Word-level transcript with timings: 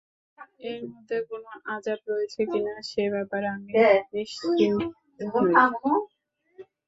এর 0.65 0.79
মধ্যে 0.85 1.17
কোন 1.29 1.43
আযাব 1.73 1.99
রয়েছে 2.07 2.41
কিনা—সে 2.51 3.03
ব্যাপারে 3.15 3.47
আমি 3.55 3.71
নিশ্চিত 4.13 4.71
নই। 4.71 5.53